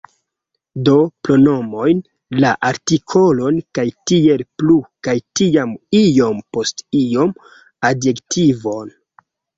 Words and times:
Do, 0.87 0.93
pronomojn, 1.27 1.99
la 2.45 2.53
artikolon 2.69 3.59
kaj 3.79 3.85
tiel 4.13 4.41
plu 4.61 4.79
kaj 5.09 5.15
tiam 5.41 5.77
iom 6.01 6.41
post 6.59 6.83
iom 7.03 7.37
adjektivojn 7.93 8.95